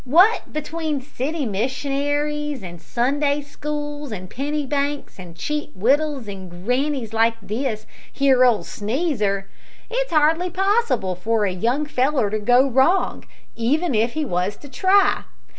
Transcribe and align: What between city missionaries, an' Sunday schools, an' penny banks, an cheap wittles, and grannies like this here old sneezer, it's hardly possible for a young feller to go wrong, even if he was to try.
What 0.03 0.51
between 0.51 0.99
city 0.99 1.45
missionaries, 1.45 2.63
an' 2.63 2.79
Sunday 2.79 3.41
schools, 3.41 4.11
an' 4.11 4.29
penny 4.29 4.65
banks, 4.65 5.19
an 5.19 5.35
cheap 5.35 5.75
wittles, 5.75 6.27
and 6.27 6.65
grannies 6.65 7.13
like 7.13 7.35
this 7.39 7.85
here 8.11 8.43
old 8.43 8.65
sneezer, 8.65 9.47
it's 9.91 10.11
hardly 10.11 10.49
possible 10.49 11.13
for 11.13 11.45
a 11.45 11.51
young 11.53 11.85
feller 11.85 12.31
to 12.31 12.39
go 12.39 12.67
wrong, 12.67 13.25
even 13.55 13.93
if 13.93 14.13
he 14.13 14.25
was 14.25 14.57
to 14.57 14.67
try. 14.69 15.25